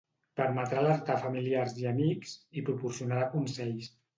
Permetrà 0.39 0.79
alertar 0.83 1.17
familiars 1.27 1.77
i 1.83 1.87
amics, 1.91 2.35
i 2.59 2.65
proporcionarà 2.71 3.33
consells. 3.39 3.97